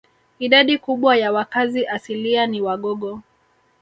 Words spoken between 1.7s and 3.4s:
asilia ni Wagogo